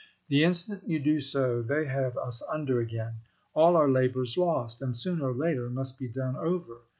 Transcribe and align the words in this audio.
The 0.29 0.43
instant 0.43 0.81
yon 0.89 1.03
do 1.03 1.61
they 1.61 1.85
have 1.85 2.17
us 2.17 2.41
under 2.51 2.79
again: 2.79 3.17
all 3.53 3.77
our 3.77 3.87
labor 3.87 4.23
is 4.23 4.35
lost, 4.35 4.81
and 4.81 4.97
sooner 4.97 5.29
or 5.29 5.35
later 5.35 5.69
must 5.69 5.99
be 5.99 6.07
done 6.07 6.35
over. 6.35 6.79